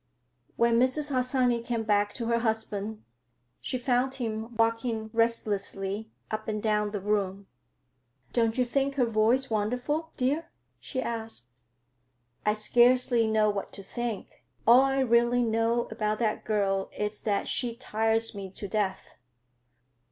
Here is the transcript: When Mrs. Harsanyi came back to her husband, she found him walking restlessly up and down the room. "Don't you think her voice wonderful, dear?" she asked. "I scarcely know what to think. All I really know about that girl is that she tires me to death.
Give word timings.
When 0.55 0.79
Mrs. 0.79 1.11
Harsanyi 1.11 1.61
came 1.63 1.83
back 1.83 2.11
to 2.15 2.25
her 2.29 2.39
husband, 2.39 3.03
she 3.59 3.77
found 3.77 4.15
him 4.15 4.55
walking 4.57 5.11
restlessly 5.13 6.09
up 6.31 6.47
and 6.47 6.59
down 6.59 6.89
the 6.89 6.99
room. 6.99 7.45
"Don't 8.33 8.57
you 8.57 8.65
think 8.65 8.95
her 8.95 9.05
voice 9.05 9.51
wonderful, 9.51 10.09
dear?" 10.17 10.49
she 10.79 11.03
asked. 11.03 11.51
"I 12.47 12.55
scarcely 12.55 13.27
know 13.27 13.51
what 13.51 13.71
to 13.73 13.83
think. 13.83 14.43
All 14.65 14.81
I 14.81 15.01
really 15.01 15.43
know 15.43 15.87
about 15.91 16.17
that 16.17 16.45
girl 16.45 16.89
is 16.97 17.21
that 17.21 17.47
she 17.47 17.75
tires 17.75 18.33
me 18.33 18.49
to 18.49 18.67
death. 18.67 19.19